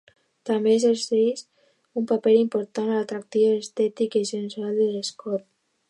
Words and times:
També 0.49 0.71
exerceix 0.77 1.43
un 2.01 2.09
paper 2.13 2.35
important 2.39 2.91
en 2.95 2.99
l'atractiu 3.01 3.55
estètic 3.61 4.19
i 4.23 4.27
sensual 4.35 4.77
de 4.85 4.93
l'escot. 4.97 5.47